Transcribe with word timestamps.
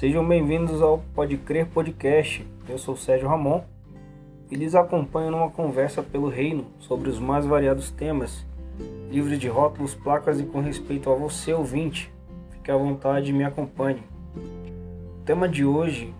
Sejam 0.00 0.26
bem-vindos 0.26 0.80
ao 0.80 1.00
Pode 1.14 1.36
Crer 1.36 1.66
Podcast. 1.66 2.42
Eu 2.66 2.78
sou 2.78 2.96
Sérgio 2.96 3.28
Ramon 3.28 3.62
e 4.50 4.56
lhes 4.56 4.74
acompanho 4.74 5.30
numa 5.30 5.50
conversa 5.50 6.02
pelo 6.02 6.30
reino 6.30 6.64
sobre 6.78 7.10
os 7.10 7.18
mais 7.18 7.44
variados 7.44 7.90
temas, 7.90 8.46
livres 9.10 9.38
de 9.38 9.46
rótulos, 9.46 9.94
placas 9.94 10.40
e 10.40 10.44
com 10.44 10.58
respeito 10.62 11.10
a 11.10 11.14
você 11.14 11.52
ouvinte. 11.52 12.10
Fique 12.48 12.70
à 12.70 12.76
vontade 12.78 13.28
e 13.28 13.34
me 13.34 13.44
acompanhe. 13.44 14.02
O 14.34 15.22
tema 15.26 15.46
de 15.46 15.66
hoje 15.66 16.14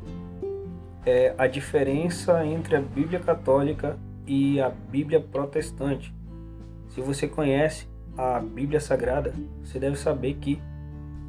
é 1.07 1.35
a 1.39 1.47
diferença 1.47 2.45
entre 2.45 2.77
a 2.77 2.83
Bíblia 2.83 3.19
Católica 3.19 3.99
e 4.27 4.61
a 4.61 4.69
Bíblia 4.69 5.21
Protestante. 5.21 6.15
Se 6.91 7.01
você 7.01 7.27
conhece 7.27 7.89
a 8.15 8.41
Bíblia 8.41 8.79
Sagrada, 8.79 9.33
você 9.65 9.79
deve 9.79 9.97
saber 9.97 10.35
que 10.35 10.61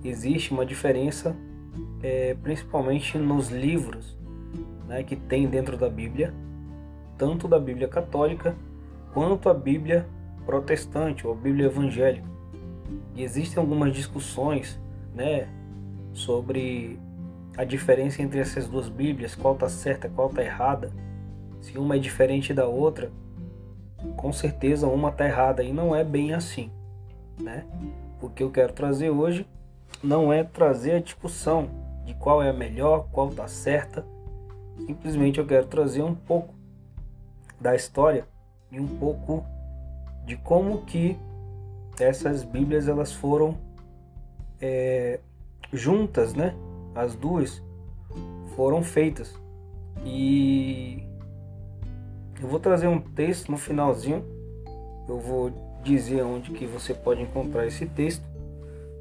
existe 0.03 0.51
uma 0.51 0.65
diferença, 0.65 1.33
é, 2.01 2.35
principalmente 2.41 3.17
nos 3.17 3.49
livros 3.49 4.17
né, 4.87 5.03
que 5.03 5.15
tem 5.15 5.47
dentro 5.47 5.77
da 5.77 5.89
Bíblia, 5.89 6.33
tanto 7.17 7.47
da 7.47 7.59
Bíblia 7.59 7.87
Católica 7.87 8.55
quanto 9.13 9.49
a 9.49 9.53
Bíblia 9.53 10.07
Protestante 10.45 11.25
ou 11.25 11.33
a 11.33 11.35
Bíblia 11.35 11.67
Evangélica. 11.67 12.29
E 13.15 13.23
existem 13.23 13.61
algumas 13.61 13.93
discussões 13.93 14.79
né, 15.13 15.47
sobre 16.13 16.99
a 17.57 17.63
diferença 17.63 18.21
entre 18.21 18.39
essas 18.39 18.67
duas 18.67 18.89
Bíblias, 18.89 19.35
qual 19.35 19.53
está 19.53 19.69
certa, 19.69 20.09
qual 20.09 20.29
está 20.29 20.43
errada, 20.43 20.91
se 21.59 21.77
uma 21.77 21.95
é 21.95 21.99
diferente 21.99 22.53
da 22.53 22.65
outra, 22.65 23.11
com 24.17 24.33
certeza 24.33 24.87
uma 24.87 25.09
está 25.09 25.25
errada 25.25 25.63
e 25.63 25.71
não 25.71 25.95
é 25.95 26.03
bem 26.03 26.33
assim, 26.33 26.71
né? 27.39 27.65
O 28.21 28.29
que 28.29 28.41
eu 28.41 28.49
quero 28.49 28.73
trazer 28.73 29.09
hoje 29.09 29.45
não 30.03 30.31
é 30.31 30.43
trazer 30.43 30.93
a 30.93 30.99
discussão 30.99 31.69
de 32.05 32.13
qual 32.15 32.41
é 32.41 32.49
a 32.49 32.53
melhor, 32.53 33.07
qual 33.11 33.29
está 33.29 33.47
certa, 33.47 34.05
simplesmente 34.85 35.39
eu 35.39 35.45
quero 35.45 35.67
trazer 35.67 36.01
um 36.01 36.15
pouco 36.15 36.53
da 37.59 37.75
história 37.75 38.27
e 38.71 38.79
um 38.79 38.87
pouco 38.87 39.45
de 40.25 40.35
como 40.37 40.83
que 40.85 41.17
essas 41.99 42.43
Bíblias 42.43 42.87
elas 42.87 43.11
foram 43.11 43.57
é, 44.59 45.19
juntas, 45.71 46.33
né? 46.33 46.55
As 46.95 47.15
duas 47.15 47.61
foram 48.55 48.83
feitas 48.83 49.33
e 50.03 51.03
eu 52.41 52.47
vou 52.47 52.59
trazer 52.59 52.87
um 52.87 52.99
texto 52.99 53.51
no 53.51 53.57
finalzinho. 53.57 54.23
Eu 55.07 55.19
vou 55.19 55.51
dizer 55.83 56.23
onde 56.23 56.51
que 56.51 56.65
você 56.65 56.93
pode 56.93 57.21
encontrar 57.21 57.67
esse 57.67 57.85
texto, 57.85 58.23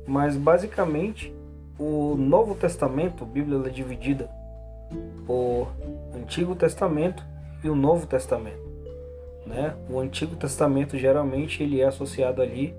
mas 0.07 0.37
basicamente 0.37 1.33
o 1.79 2.15
Novo 2.17 2.55
Testamento, 2.55 3.25
a 3.25 3.27
Bíblia 3.27 3.59
é 3.67 3.71
dividida 3.71 4.31
por 5.27 5.69
Antigo 6.15 6.55
Testamento 6.55 7.25
e 7.65 7.69
o 7.69 7.75
Novo 7.75 8.07
Testamento. 8.07 8.69
Né? 9.47 9.75
O 9.89 9.99
Antigo 9.99 10.37
Testamento 10.37 10.99
geralmente 10.99 11.63
ele 11.63 11.81
é 11.81 11.87
associado 11.87 12.43
ali 12.43 12.75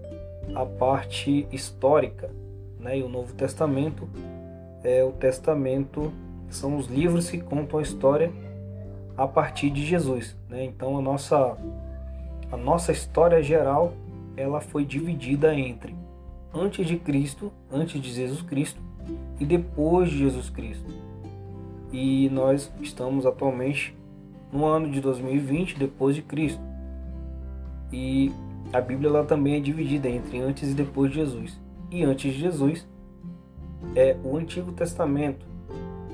à 0.53 0.65
parte 0.65 1.47
histórica, 1.51 2.29
né? 2.79 2.97
E 2.99 3.03
o 3.03 3.09
Novo 3.09 3.33
Testamento 3.33 4.07
é 4.83 5.03
o 5.03 5.11
Testamento, 5.11 6.11
são 6.49 6.77
os 6.77 6.87
livros 6.87 7.29
que 7.29 7.39
contam 7.39 7.79
a 7.79 7.81
história 7.81 8.31
a 9.17 9.27
partir 9.27 9.69
de 9.69 9.85
Jesus, 9.85 10.35
né? 10.49 10.63
Então 10.63 10.97
a 10.97 11.01
nossa 11.01 11.57
a 12.51 12.57
nossa 12.57 12.91
história 12.91 13.41
geral 13.41 13.93
ela 14.35 14.59
foi 14.59 14.83
dividida 14.83 15.55
entre 15.55 15.95
antes 16.53 16.85
de 16.85 16.97
Cristo, 16.97 17.51
antes 17.71 18.01
de 18.01 18.11
Jesus 18.11 18.41
Cristo 18.41 18.81
e 19.39 19.45
depois 19.45 20.09
de 20.09 20.17
Jesus 20.17 20.49
Cristo. 20.49 20.85
E 21.91 22.29
nós 22.29 22.71
estamos 22.81 23.25
atualmente 23.25 23.95
no 24.51 24.65
ano 24.65 24.89
de 24.89 25.01
2020 25.01 25.77
depois 25.77 26.15
de 26.15 26.21
Cristo. 26.21 26.61
E 27.91 28.31
a 28.71 28.79
Bíblia 28.79 29.09
ela 29.09 29.25
também 29.25 29.55
é 29.55 29.59
dividida 29.59 30.09
entre 30.09 30.39
antes 30.39 30.71
e 30.71 30.73
depois 30.73 31.11
de 31.11 31.17
Jesus. 31.17 31.59
E 31.89 32.03
antes 32.03 32.33
de 32.33 32.39
Jesus 32.39 32.87
é 33.95 34.15
o 34.23 34.37
Antigo 34.37 34.71
Testamento 34.71 35.45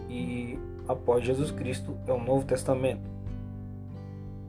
e 0.10 0.58
após 0.88 1.24
Jesus 1.24 1.52
Cristo 1.52 1.96
é 2.08 2.14
o 2.14 2.24
Novo 2.24 2.46
Testamento. 2.46 3.18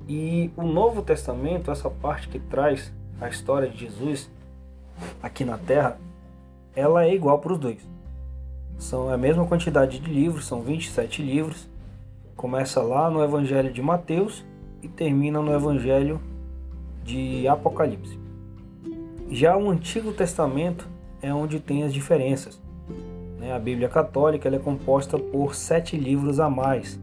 E 0.09 0.51
o 0.57 0.63
Novo 0.63 1.03
Testamento, 1.03 1.71
essa 1.71 1.91
parte 1.91 2.29
que 2.29 2.39
traz 2.39 2.93
a 3.21 3.29
história 3.29 3.69
de 3.69 3.79
Jesus 3.79 4.31
aqui 5.23 5.45
na 5.45 5.59
Terra, 5.59 5.99
ela 6.75 7.05
é 7.05 7.15
igual 7.15 7.39
para 7.39 7.53
os 7.53 7.59
dois. 7.59 7.87
São 8.79 9.11
a 9.11 9.17
mesma 9.17 9.45
quantidade 9.45 9.99
de 9.99 10.11
livros, 10.11 10.47
são 10.47 10.63
27 10.63 11.23
livros. 11.23 11.69
Começa 12.37 12.81
lá 12.81 13.11
no 13.11 13.23
Evangelho 13.23 13.73
de 13.73 13.83
Mateus 13.83 14.45
e 14.81 14.89
termina 14.89 15.43
no 15.43 15.53
Evangelho 15.53 16.21
de 17.03 17.49
Apocalipse. 17.49 18.19
Já 19.31 19.57
o 19.57 19.69
Antigo 19.69 20.13
Testamento 20.13 20.89
é 21.21 21.35
onde 21.35 21.59
tem 21.59 21.83
as 21.83 21.93
diferenças. 21.93 22.61
Né? 23.39 23.53
A 23.53 23.59
Bíblia 23.59 23.89
Católica 23.89 24.49
é 24.49 24.59
composta 24.59 25.19
por 25.19 25.55
sete 25.55 25.97
livros 25.97 26.39
a 26.39 26.49
mais. 26.49 27.01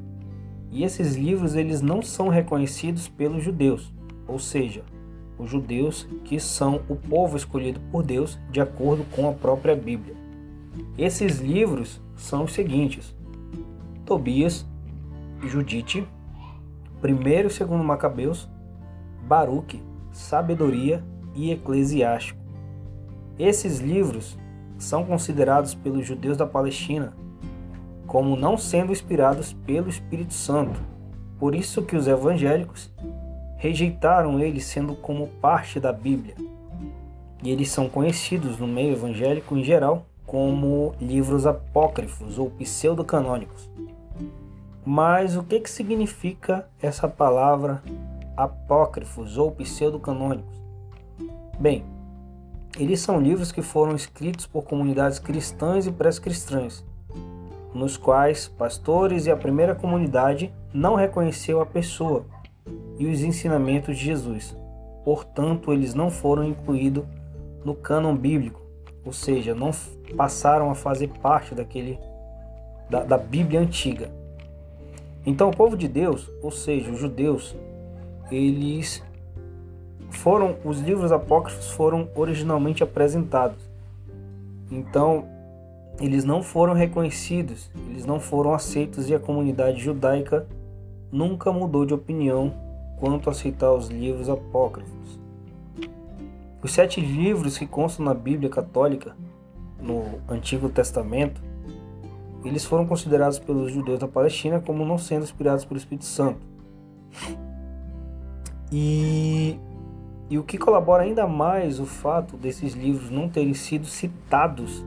E 0.71 0.83
esses 0.83 1.15
livros 1.15 1.55
eles 1.55 1.81
não 1.81 2.01
são 2.01 2.27
reconhecidos 2.27 3.07
pelos 3.07 3.43
judeus, 3.43 3.93
ou 4.27 4.39
seja, 4.39 4.83
os 5.37 5.49
judeus 5.49 6.07
que 6.23 6.39
são 6.39 6.81
o 6.87 6.95
povo 6.95 7.37
escolhido 7.37 7.79
por 7.91 8.03
Deus 8.03 8.39
de 8.51 8.61
acordo 8.61 9.05
com 9.15 9.29
a 9.29 9.33
própria 9.33 9.75
Bíblia. 9.75 10.15
Esses 10.97 11.39
livros 11.39 12.01
são 12.15 12.43
os 12.43 12.53
seguintes: 12.53 13.15
Tobias, 14.05 14.65
Judite, 15.43 16.07
1 17.03 17.07
e 17.27 17.43
2 17.43 17.59
Macabeus, 17.83 18.49
Baruque, 19.27 19.81
Sabedoria 20.11 21.03
e 21.35 21.51
Eclesiástico. 21.51 22.39
Esses 23.37 23.79
livros 23.79 24.37
são 24.77 25.03
considerados 25.03 25.75
pelos 25.75 26.05
judeus 26.05 26.37
da 26.37 26.45
Palestina 26.45 27.13
como 28.07 28.35
não 28.35 28.57
sendo 28.57 28.91
inspirados 28.91 29.53
pelo 29.65 29.89
Espírito 29.89 30.33
Santo. 30.33 30.79
Por 31.37 31.55
isso 31.55 31.81
que 31.81 31.95
os 31.95 32.07
evangélicos 32.07 32.91
rejeitaram 33.57 34.39
eles 34.39 34.65
sendo 34.65 34.95
como 34.95 35.27
parte 35.41 35.79
da 35.79 35.91
Bíblia. 35.91 36.35
E 37.43 37.49
eles 37.49 37.69
são 37.69 37.89
conhecidos 37.89 38.57
no 38.57 38.67
meio 38.67 38.93
evangélico 38.93 39.55
em 39.57 39.63
geral 39.63 40.05
como 40.25 40.95
livros 40.99 41.45
apócrifos 41.45 42.39
ou 42.39 42.49
pseudocanônicos. 42.49 43.69
Mas 44.83 45.35
o 45.35 45.43
que, 45.43 45.59
que 45.59 45.69
significa 45.69 46.67
essa 46.81 47.07
palavra 47.07 47.81
apócrifos 48.35 49.37
ou 49.37 49.51
pseudocanônicos? 49.51 50.61
Bem, 51.59 51.85
eles 52.77 52.99
são 52.99 53.21
livros 53.21 53.51
que 53.51 53.61
foram 53.61 53.95
escritos 53.95 54.45
por 54.45 54.63
comunidades 54.63 55.17
cristãs 55.17 55.87
e 55.87 55.91
pré-cristãs, 55.91 56.83
nos 57.73 57.95
quais 57.95 58.47
pastores 58.47 59.25
e 59.25 59.31
a 59.31 59.37
primeira 59.37 59.73
comunidade 59.73 60.53
não 60.73 60.95
reconheceu 60.95 61.61
a 61.61 61.65
pessoa 61.65 62.25
e 62.97 63.07
os 63.07 63.21
ensinamentos 63.21 63.97
de 63.97 64.05
Jesus. 64.05 64.55
Portanto, 65.03 65.71
eles 65.71 65.93
não 65.93 66.09
foram 66.09 66.43
incluídos 66.43 67.03
no 67.63 67.75
cânon 67.75 68.15
bíblico, 68.15 68.61
ou 69.03 69.11
seja, 69.11 69.53
não 69.53 69.71
passaram 70.15 70.69
a 70.69 70.75
fazer 70.75 71.09
parte 71.21 71.53
daquele 71.53 71.99
da, 72.89 73.03
da 73.03 73.17
Bíblia 73.17 73.59
antiga. 73.59 74.09
Então, 75.25 75.49
o 75.49 75.55
povo 75.55 75.75
de 75.75 75.87
Deus, 75.87 76.29
ou 76.41 76.51
seja, 76.51 76.91
os 76.91 76.99
judeus, 76.99 77.55
eles 78.31 79.03
foram 80.11 80.55
os 80.63 80.79
livros 80.79 81.11
apócrifos 81.11 81.71
foram 81.71 82.09
originalmente 82.15 82.83
apresentados. 82.83 83.69
Então, 84.71 85.25
eles 85.99 86.23
não 86.23 86.43
foram 86.43 86.73
reconhecidos, 86.73 87.71
eles 87.89 88.05
não 88.05 88.19
foram 88.19 88.53
aceitos 88.53 89.09
e 89.09 89.15
a 89.15 89.19
comunidade 89.19 89.79
judaica 89.79 90.45
nunca 91.11 91.51
mudou 91.51 91.85
de 91.85 91.93
opinião 91.93 92.53
quanto 92.99 93.29
a 93.29 93.31
aceitar 93.31 93.71
os 93.73 93.87
livros 93.89 94.29
apócrifos. 94.29 95.19
Os 96.61 96.71
sete 96.71 96.99
livros 96.99 97.57
que 97.57 97.67
constam 97.67 98.05
na 98.05 98.13
Bíblia 98.13 98.49
Católica, 98.49 99.15
no 99.79 100.19
Antigo 100.27 100.69
Testamento, 100.69 101.41
eles 102.43 102.65
foram 102.65 102.85
considerados 102.85 103.39
pelos 103.39 103.71
judeus 103.71 103.99
da 103.99 104.07
Palestina 104.07 104.59
como 104.59 104.85
não 104.85 104.97
sendo 104.97 105.23
inspirados 105.23 105.65
pelo 105.65 105.77
Espírito 105.77 106.05
Santo. 106.05 106.39
E 108.71 109.59
e 110.29 110.39
o 110.39 110.43
que 110.43 110.57
colabora 110.57 111.03
ainda 111.03 111.27
mais 111.27 111.79
o 111.79 111.85
fato 111.85 112.35
desses 112.35 112.73
livros 112.73 113.11
não 113.11 113.29
terem 113.29 113.53
sido 113.53 113.85
citados 113.85 114.83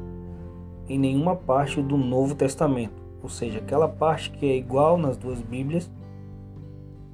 em 0.88 0.98
nenhuma 0.98 1.36
parte 1.36 1.80
do 1.80 1.96
Novo 1.96 2.34
Testamento, 2.34 3.00
ou 3.22 3.28
seja, 3.28 3.58
aquela 3.58 3.88
parte 3.88 4.30
que 4.30 4.46
é 4.46 4.56
igual 4.56 4.96
nas 4.96 5.16
duas 5.16 5.40
Bíblias, 5.40 5.88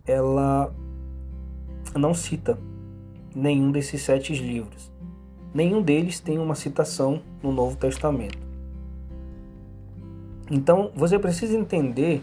ela 0.07 0.73
não 1.99 2.15
cita 2.15 2.59
nenhum 3.35 3.71
desses 3.71 4.03
sete 4.03 4.33
livros. 4.35 4.93
Nenhum 5.53 5.83
deles 5.83 6.21
tem 6.21 6.39
uma 6.39 6.55
citação 6.55 7.21
no 7.43 7.53
Novo 7.53 7.77
Testamento. 7.77 8.39
Então 10.51 10.91
você 10.95 11.19
precisa 11.19 11.57
entender 11.57 12.23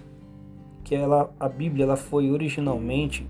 que 0.84 0.96
ela, 0.96 1.34
a 1.40 1.48
Bíblia 1.48 1.86
ela 1.86 1.96
foi 1.96 2.30
originalmente 2.30 3.26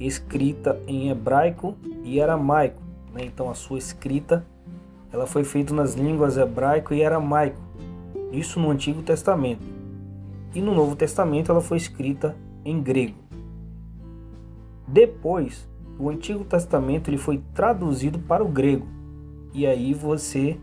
escrita 0.00 0.80
em 0.86 1.10
hebraico 1.10 1.76
e 2.04 2.20
aramaico. 2.20 2.82
Né? 3.12 3.24
Então 3.24 3.50
a 3.50 3.54
sua 3.54 3.78
escrita 3.78 4.44
ela 5.12 5.26
foi 5.26 5.44
feita 5.44 5.74
nas 5.74 5.94
línguas 5.94 6.36
hebraico 6.36 6.94
e 6.94 7.04
aramaico. 7.04 7.60
Isso 8.32 8.58
no 8.58 8.70
Antigo 8.70 9.02
Testamento. 9.02 9.62
E 10.54 10.60
no 10.60 10.74
Novo 10.74 10.96
Testamento 10.96 11.52
ela 11.52 11.60
foi 11.60 11.76
escrita 11.76 12.34
em 12.64 12.80
grego. 12.82 13.21
Depois, 14.92 15.66
o 15.98 16.10
Antigo 16.10 16.44
Testamento 16.44 17.08
ele 17.08 17.16
foi 17.16 17.42
traduzido 17.54 18.18
para 18.18 18.44
o 18.44 18.48
grego. 18.48 18.86
E 19.54 19.66
aí 19.66 19.94
você 19.94 20.58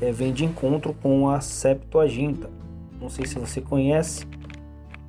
é, 0.00 0.10
vem 0.10 0.32
de 0.32 0.44
encontro 0.44 0.92
com 0.92 1.28
a 1.28 1.40
Septuaginta. 1.40 2.50
Não 3.00 3.08
sei 3.08 3.26
se 3.26 3.38
você 3.38 3.60
conhece 3.60 4.26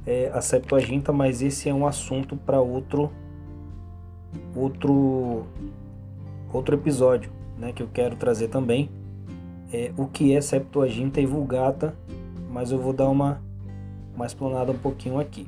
é, 0.05 0.29
a 0.31 0.41
Septuaginta, 0.41 1.11
mas 1.11 1.41
esse 1.41 1.69
é 1.69 1.73
um 1.73 1.87
assunto 1.87 2.35
para 2.35 2.61
outro 2.61 3.11
outro 4.55 5.47
outro 6.53 6.75
episódio, 6.75 7.31
né, 7.57 7.73
que 7.73 7.81
eu 7.81 7.89
quero 7.91 8.15
trazer 8.15 8.47
também. 8.49 8.91
É, 9.73 9.91
o 9.97 10.05
que 10.05 10.35
é 10.35 10.41
Septuaginta 10.41 11.19
e 11.19 11.25
Vulgata, 11.25 11.95
mas 12.51 12.71
eu 12.71 12.77
vou 12.77 12.93
dar 12.93 13.09
uma 13.09 13.41
uma 14.15 14.27
explanada 14.27 14.71
um 14.71 14.77
pouquinho 14.77 15.19
aqui. 15.19 15.47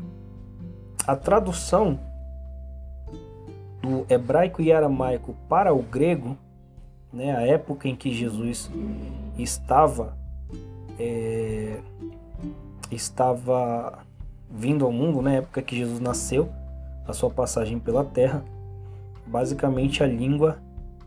A 1.06 1.16
tradução 1.16 2.00
do 3.83 4.06
hebraico 4.09 4.62
e 4.62 4.71
aramaico 4.71 5.35
para 5.50 5.74
o 5.74 5.83
grego, 5.83 6.38
né, 7.12 7.35
a 7.35 7.41
época 7.41 7.89
em 7.89 7.95
que 7.95 8.13
Jesus 8.13 8.71
estava 9.38 10.18
é, 10.97 11.80
estava 12.89 14.00
vindo 14.50 14.85
ao 14.85 14.91
mundo, 14.91 15.21
na 15.21 15.31
né, 15.31 15.38
época 15.38 15.62
que 15.62 15.75
Jesus 15.75 16.00
nasceu, 16.00 16.50
a 17.06 17.12
sua 17.12 17.30
passagem 17.30 17.77
pela 17.77 18.06
terra, 18.06 18.45
basicamente 19.27 20.01
a 20.01 20.07
língua 20.07 20.59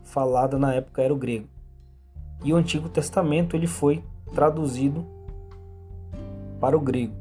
falada 0.03 0.59
na 0.59 0.73
época 0.75 1.01
era 1.01 1.13
o 1.13 1.17
grego. 1.17 1.47
E 2.43 2.53
o 2.53 2.57
Antigo 2.57 2.87
Testamento 2.89 3.55
ele 3.55 3.65
foi 3.65 4.03
traduzido 4.35 5.03
para 6.59 6.77
o 6.77 6.79
grego. 6.79 7.13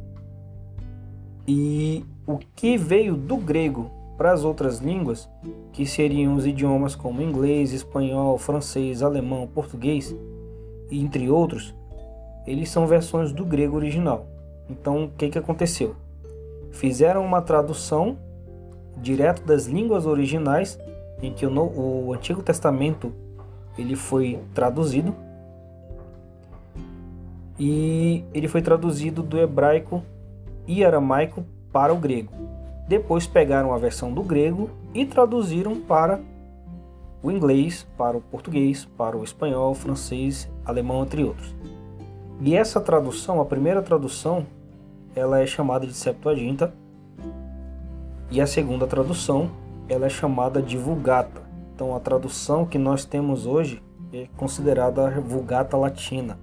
E 1.48 2.04
o 2.26 2.38
que 2.38 2.76
veio 2.76 3.16
do 3.16 3.36
grego 3.36 3.90
para 4.16 4.32
as 4.32 4.44
outras 4.44 4.78
línguas, 4.78 5.28
que 5.72 5.84
seriam 5.86 6.34
os 6.34 6.46
idiomas 6.46 6.94
como 6.94 7.22
inglês, 7.22 7.72
espanhol, 7.72 8.38
francês, 8.38 9.02
alemão, 9.02 9.46
português, 9.46 10.14
entre 10.90 11.28
outros, 11.28 11.74
eles 12.46 12.70
são 12.70 12.86
versões 12.86 13.32
do 13.32 13.44
grego 13.44 13.76
original. 13.76 14.26
Então, 14.70 15.04
o 15.04 15.10
que, 15.10 15.28
que 15.28 15.38
aconteceu? 15.38 15.94
Fizeram 16.70 17.24
uma 17.24 17.42
tradução 17.42 18.16
direto 18.96 19.42
das 19.42 19.66
línguas 19.66 20.06
originais, 20.06 20.78
em 21.20 21.32
que 21.32 21.44
o, 21.46 22.06
o 22.06 22.12
Antigo 22.12 22.42
Testamento 22.42 23.12
ele 23.78 23.96
foi 23.96 24.38
traduzido 24.54 25.14
e 27.58 28.24
ele 28.32 28.48
foi 28.48 28.62
traduzido 28.62 29.22
do 29.22 29.38
hebraico 29.38 30.02
e 30.66 30.84
aramaico 30.84 31.44
para 31.72 31.92
o 31.92 31.96
grego. 31.96 32.32
Depois 32.88 33.26
pegaram 33.26 33.72
a 33.72 33.78
versão 33.78 34.12
do 34.12 34.22
grego 34.22 34.70
e 34.94 35.04
traduziram 35.04 35.76
para 35.76 36.20
o 37.22 37.30
inglês, 37.30 37.86
para 37.98 38.16
o 38.16 38.20
português, 38.20 38.84
para 38.84 39.16
o 39.16 39.24
espanhol, 39.24 39.74
francês, 39.74 40.48
alemão, 40.64 41.02
entre 41.02 41.24
outros. 41.24 41.54
E 42.40 42.54
essa 42.54 42.80
tradução, 42.80 43.40
a 43.40 43.44
primeira 43.44 43.82
tradução, 43.82 44.46
ela 45.14 45.40
é 45.40 45.46
chamada 45.46 45.86
de 45.86 45.94
Septuaginta 45.94 46.72
e 48.30 48.40
a 48.40 48.46
segunda 48.46 48.86
tradução, 48.86 49.50
ela 49.88 50.06
é 50.06 50.10
chamada 50.10 50.62
de 50.62 50.76
Vulgata. 50.76 51.42
Então 51.74 51.96
a 51.96 52.00
tradução 52.00 52.64
que 52.64 52.78
nós 52.78 53.04
temos 53.04 53.46
hoje 53.46 53.82
é 54.12 54.28
considerada 54.36 55.08
a 55.08 55.20
Vulgata 55.20 55.76
Latina. 55.76 56.38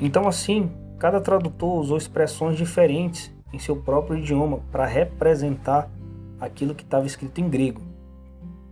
Então 0.00 0.28
assim, 0.28 0.70
cada 0.98 1.20
tradutor 1.20 1.80
usou 1.80 1.96
expressões 1.96 2.56
diferentes 2.56 3.32
em 3.52 3.58
seu 3.58 3.76
próprio 3.76 4.18
idioma 4.18 4.60
para 4.70 4.86
representar 4.86 5.90
aquilo 6.40 6.74
que 6.74 6.82
estava 6.82 7.06
escrito 7.06 7.40
em 7.40 7.48
grego. 7.48 7.82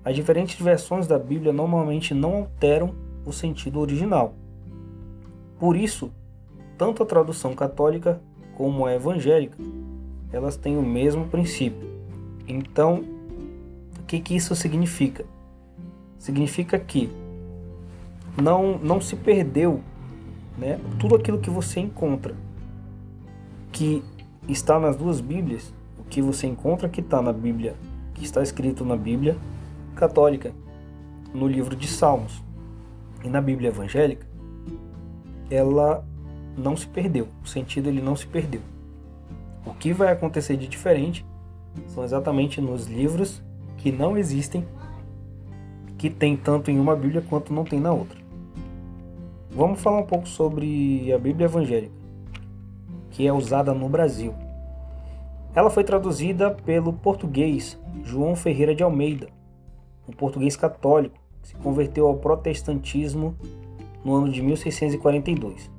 As 0.05 0.15
diferentes 0.15 0.61
versões 0.61 1.07
da 1.07 1.19
Bíblia 1.19 1.53
normalmente 1.53 2.15
não 2.15 2.37
alteram 2.37 2.95
o 3.27 3.33
sentido 3.33 3.81
original. 3.81 4.35
Por 5.59 5.77
isso, 5.77 6.11
tanto 6.79 7.03
a 7.03 7.07
tradução 7.07 7.55
católica 7.55 8.21
como 8.57 8.87
a 8.87 8.95
evangélica, 8.95 9.59
elas 10.33 10.57
têm 10.57 10.77
o 10.77 10.83
mesmo 10.83 11.27
princípio. 11.27 11.89
Então, 12.47 13.05
o 13.99 14.05
que, 14.07 14.21
que 14.21 14.35
isso 14.35 14.55
significa? 14.55 15.25
Significa 16.19 16.79
que 16.79 17.11
não, 18.41 18.79
não 18.79 19.01
se 19.01 19.17
perdeu 19.17 19.81
né, 20.57 20.81
tudo 20.99 21.17
aquilo 21.17 21.39
que 21.39 21.51
você 21.51 21.81
encontra 21.81 22.35
que 23.71 24.03
está 24.49 24.79
nas 24.81 24.97
duas 24.97 25.21
Bíblias, 25.21 25.73
o 25.99 26.05
que 26.05 26.23
você 26.23 26.47
encontra 26.47 26.89
que 26.89 27.01
está 27.01 27.21
na 27.21 27.33
Bíblia, 27.33 27.75
que 28.15 28.25
está 28.25 28.43
escrito 28.43 28.85
na 28.85 28.97
Bíblia 28.97 29.37
católica, 29.95 30.53
no 31.35 31.47
livro 31.47 31.77
de 31.77 31.87
Salmos 31.87 32.43
e 33.23 33.29
na 33.29 33.41
Bíblia 33.41 33.69
evangélica, 33.69 34.27
ela 35.51 36.05
não 36.57 36.77
se 36.77 36.87
perdeu. 36.87 37.29
O 37.45 37.47
sentido 37.47 37.89
ele 37.89 38.01
não 38.01 38.17
se 38.17 38.27
perdeu. 38.27 38.63
O 39.67 39.75
que 39.75 39.93
vai 39.93 40.11
acontecer 40.11 40.57
de 40.57 40.67
diferente 40.67 41.27
são 41.89 42.03
exatamente 42.03 42.61
nos 42.61 42.87
livros 42.87 43.43
que 43.77 43.93
não 43.93 44.17
existem, 44.17 44.65
que 45.99 46.09
tem 46.09 46.37
tanto 46.37 46.71
em 46.71 46.79
uma 46.79 46.97
Bíblia 46.97 47.23
quanto 47.29 47.53
não 47.53 47.65
tem 47.65 47.79
na 47.79 47.93
outra. 47.93 48.19
Vamos 49.51 49.81
falar 49.81 49.99
um 49.99 50.07
pouco 50.07 50.27
sobre 50.27 51.13
a 51.13 51.19
Bíblia 51.19 51.47
evangélica 51.47 51.98
que 53.11 53.27
é 53.27 53.33
usada 53.33 53.73
no 53.75 53.89
Brasil. 53.89 54.35
Ela 55.55 55.71
foi 55.71 55.83
traduzida 55.83 56.51
pelo 56.51 56.93
português 56.93 57.79
João 58.05 58.37
Ferreira 58.37 58.75
de 58.75 58.83
Almeida, 58.83 59.29
um 60.09 60.13
português 60.13 60.57
católico 60.57 61.19
que 61.43 61.49
se 61.49 61.55
converteu 61.57 62.07
ao 62.07 62.17
protestantismo 62.17 63.35
no 64.05 64.15
ano 64.15 64.31
de 64.31 64.43
1642. 64.43 65.71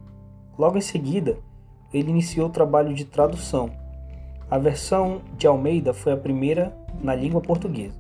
Logo 0.57 0.77
em 0.77 0.81
seguida, 0.81 1.37
ele 1.93 2.09
iniciou 2.09 2.47
o 2.47 2.51
trabalho 2.51 2.93
de 2.93 3.05
tradução. 3.05 3.71
A 4.49 4.57
versão 4.57 5.21
de 5.37 5.47
Almeida 5.47 5.93
foi 5.93 6.11
a 6.11 6.17
primeira 6.17 6.75
na 7.01 7.15
língua 7.15 7.39
portuguesa. 7.39 7.97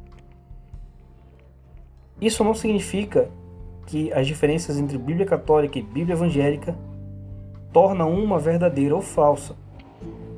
Isso 2.19 2.43
não 2.43 2.53
significa 2.53 3.29
que 3.85 4.11
as 4.11 4.27
diferenças 4.27 4.77
entre 4.77 4.97
Bíblia 4.97 5.25
católica 5.25 5.79
e 5.79 5.81
Bíblia 5.81 6.13
evangélica 6.13 6.77
torna 7.71 8.05
uma 8.05 8.39
verdadeira 8.39 8.95
ou 8.95 9.01
falsa. 9.01 9.55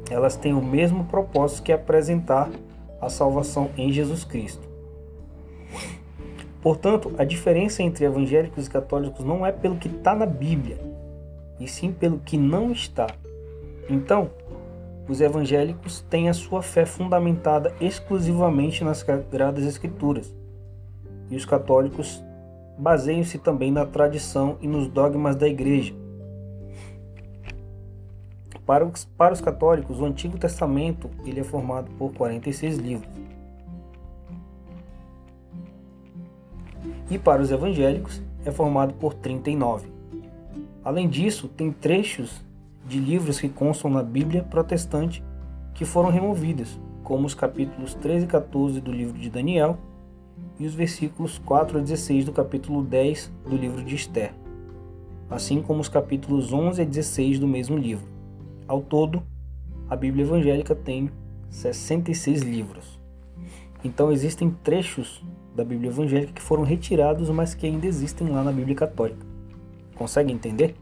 Elas 0.10 0.36
têm 0.36 0.54
o 0.54 0.62
mesmo 0.62 1.06
propósito 1.06 1.64
que 1.64 1.72
apresentar 1.72 2.50
a 3.00 3.10
salvação 3.10 3.70
em 3.78 3.92
Jesus 3.92 4.24
Cristo. 4.24 4.70
Portanto, 6.62 7.12
a 7.18 7.24
diferença 7.24 7.82
entre 7.82 8.06
evangélicos 8.06 8.68
e 8.68 8.70
católicos 8.70 9.26
não 9.26 9.46
é 9.46 9.52
pelo 9.52 9.78
que 9.78 9.88
está 9.88 10.14
na 10.14 10.28
Bíblia, 10.28 10.78
e 11.60 11.68
sim 11.68 11.92
pelo 11.92 12.20
que 12.20 12.38
não 12.38 12.72
está. 12.72 13.08
Então, 13.90 14.30
os 15.10 15.22
evangélicos 15.22 16.02
têm 16.10 16.30
a 16.30 16.34
sua 16.34 16.62
fé 16.62 16.86
fundamentada 16.86 17.74
exclusivamente 17.82 18.84
nas 18.84 19.00
Sagradas 19.00 19.64
Escrituras, 19.64 20.36
e 21.30 21.36
os 21.36 21.46
católicos 21.46 22.24
baseiam-se 22.78 23.40
também 23.40 23.72
na 23.72 23.86
tradição 23.86 24.58
e 24.62 24.68
nos 24.68 24.88
dogmas 24.88 25.36
da 25.36 25.48
Igreja, 25.48 25.96
para 28.72 28.86
os, 28.86 29.04
para 29.04 29.34
os 29.34 29.42
católicos, 29.42 30.00
o 30.00 30.06
Antigo 30.06 30.38
Testamento 30.38 31.10
ele 31.26 31.42
é 31.42 31.44
formado 31.44 31.92
por 31.98 32.14
46 32.14 32.78
livros. 32.78 33.10
E 37.10 37.20
para 37.20 37.42
os 37.42 37.52
evangélicos 37.52 38.22
é 38.46 38.50
formado 38.50 38.94
por 38.94 39.14
39. 39.14 39.92
Além 40.86 41.10
disso, 41.10 41.50
tem 41.50 41.70
trechos 41.70 42.46
de 42.88 42.98
livros 42.98 43.42
que 43.42 43.50
constam 43.50 43.92
na 43.92 44.02
Bíblia 44.02 44.42
protestante 44.42 45.22
que 45.74 45.84
foram 45.84 46.10
removidos, 46.10 46.80
como 47.04 47.28
os 47.28 47.34
capítulos 47.34 47.94
13 47.96 48.24
e 48.24 48.28
14 48.30 48.80
do 48.80 48.94
livro 48.94 49.20
de 49.20 49.30
Daniel 49.30 49.78
e 50.58 50.66
os 50.66 50.74
versículos 50.74 51.38
4 51.40 51.80
a 51.80 51.82
16 51.82 52.24
do 52.24 52.32
capítulo 52.32 52.82
10 52.82 53.34
do 53.50 53.58
livro 53.58 53.84
de 53.84 53.96
Esther, 53.96 54.34
assim 55.30 55.62
como 55.62 55.82
os 55.82 55.90
capítulos 55.90 56.54
11 56.54 56.84
a 56.84 56.86
16 56.86 57.38
do 57.38 57.50
mesmo 57.50 57.78
livro. 57.78 58.21
Ao 58.72 58.80
todo, 58.80 59.22
a 59.90 59.98
Bíblia 59.98 60.24
evangélica 60.24 60.74
tem 60.74 61.12
66 61.50 62.42
livros. 62.42 62.98
Então 63.84 64.10
existem 64.10 64.50
trechos 64.64 65.22
da 65.54 65.66
Bíblia 65.66 65.90
evangélica 65.90 66.32
que 66.32 66.42
foram 66.42 66.64
retirados, 66.64 67.30
mas 67.30 67.54
que 67.54 67.66
ainda 67.66 67.86
existem 67.86 68.30
lá 68.30 68.42
na 68.46 68.52
Bíblia 68.54 68.74
católica. 68.74 69.26
Consegue 69.94 70.32
entender? 70.32 70.74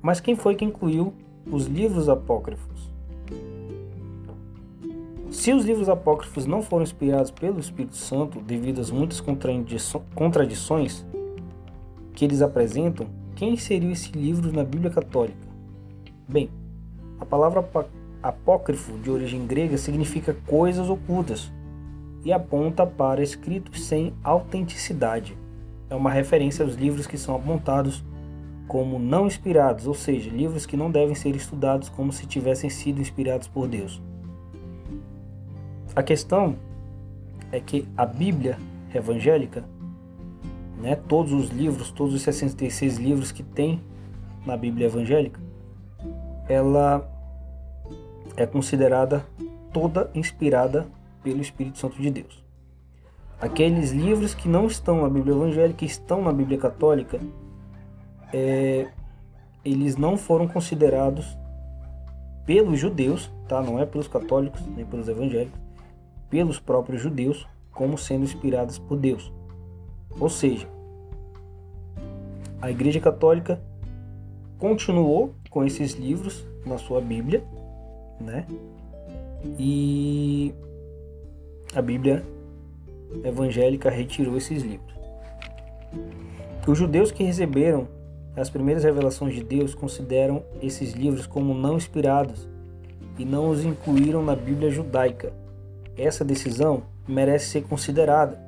Mas 0.00 0.20
quem 0.20 0.36
foi 0.36 0.54
que 0.54 0.64
incluiu 0.64 1.12
os 1.50 1.66
livros 1.66 2.08
apócrifos? 2.08 2.88
Se 5.32 5.52
os 5.52 5.64
livros 5.64 5.88
apócrifos 5.88 6.46
não 6.46 6.62
foram 6.62 6.84
inspirados 6.84 7.32
pelo 7.32 7.58
Espírito 7.58 7.96
Santo 7.96 8.40
devido 8.40 8.80
às 8.80 8.92
muitas 8.92 9.20
contradições 10.14 11.04
que 12.14 12.24
eles 12.24 12.40
apresentam, 12.40 13.08
quem 13.34 13.54
inseriu 13.54 13.90
esse 13.90 14.12
livro 14.12 14.52
na 14.52 14.62
Bíblia 14.62 14.92
Católica? 14.92 15.49
Bem, 16.30 16.48
a 17.18 17.26
palavra 17.26 17.68
apócrifo, 18.22 18.96
de 18.98 19.10
origem 19.10 19.48
grega, 19.48 19.76
significa 19.76 20.32
coisas 20.46 20.88
ocultas 20.88 21.50
e 22.24 22.32
aponta 22.32 22.86
para 22.86 23.20
escritos 23.20 23.82
sem 23.84 24.14
autenticidade. 24.22 25.36
É 25.88 25.94
uma 25.96 26.08
referência 26.08 26.64
aos 26.64 26.76
livros 26.76 27.04
que 27.08 27.18
são 27.18 27.34
apontados 27.34 28.04
como 28.68 28.96
não 28.96 29.26
inspirados, 29.26 29.88
ou 29.88 29.94
seja, 29.94 30.30
livros 30.30 30.66
que 30.66 30.76
não 30.76 30.88
devem 30.88 31.16
ser 31.16 31.34
estudados 31.34 31.88
como 31.88 32.12
se 32.12 32.26
tivessem 32.26 32.70
sido 32.70 33.00
inspirados 33.00 33.48
por 33.48 33.66
Deus. 33.66 34.00
A 35.96 36.02
questão 36.04 36.54
é 37.50 37.58
que 37.58 37.88
a 37.96 38.06
Bíblia 38.06 38.56
evangélica, 38.94 39.64
né, 40.80 40.94
todos 40.94 41.32
os 41.32 41.50
livros, 41.50 41.90
todos 41.90 42.14
os 42.14 42.22
66 42.22 42.98
livros 42.98 43.32
que 43.32 43.42
tem 43.42 43.82
na 44.46 44.56
Bíblia 44.56 44.86
evangélica, 44.86 45.49
ela 46.50 47.08
é 48.36 48.44
considerada 48.44 49.24
toda 49.72 50.10
inspirada 50.16 50.88
pelo 51.22 51.40
Espírito 51.40 51.78
Santo 51.78 52.02
de 52.02 52.10
Deus. 52.10 52.44
Aqueles 53.40 53.92
livros 53.92 54.34
que 54.34 54.48
não 54.48 54.66
estão 54.66 55.02
na 55.02 55.08
Bíblia 55.08 55.32
evangélica, 55.32 55.84
estão 55.84 56.20
na 56.20 56.32
Bíblia 56.32 56.58
católica, 56.58 57.20
é, 58.32 58.88
eles 59.64 59.96
não 59.96 60.16
foram 60.16 60.48
considerados 60.48 61.38
pelos 62.44 62.80
judeus, 62.80 63.30
tá? 63.46 63.62
Não 63.62 63.78
é 63.78 63.86
pelos 63.86 64.08
católicos 64.08 64.60
nem 64.74 64.84
pelos 64.84 65.06
evangélicos, 65.06 65.58
pelos 66.28 66.58
próprios 66.58 67.00
judeus 67.00 67.46
como 67.70 67.96
sendo 67.96 68.24
inspirados 68.24 68.76
por 68.76 68.98
Deus. 68.98 69.32
Ou 70.18 70.28
seja, 70.28 70.68
a 72.60 72.72
Igreja 72.72 72.98
Católica 72.98 73.62
continuou 74.58 75.32
com 75.50 75.64
esses 75.64 75.94
livros 75.94 76.46
na 76.64 76.78
sua 76.78 77.00
Bíblia, 77.00 77.44
né? 78.20 78.46
E 79.58 80.54
a 81.74 81.82
Bíblia 81.82 82.24
evangélica 83.24 83.90
retirou 83.90 84.36
esses 84.36 84.62
livros. 84.62 84.94
Os 86.66 86.78
judeus 86.78 87.10
que 87.10 87.24
receberam 87.24 87.88
as 88.36 88.48
primeiras 88.48 88.84
revelações 88.84 89.34
de 89.34 89.42
Deus 89.42 89.74
consideram 89.74 90.44
esses 90.62 90.92
livros 90.92 91.26
como 91.26 91.52
não 91.52 91.76
inspirados 91.76 92.48
e 93.18 93.24
não 93.24 93.50
os 93.50 93.64
incluíram 93.64 94.22
na 94.22 94.36
Bíblia 94.36 94.70
judaica. 94.70 95.32
Essa 95.96 96.24
decisão 96.24 96.84
merece 97.08 97.46
ser 97.46 97.62
considerada, 97.64 98.40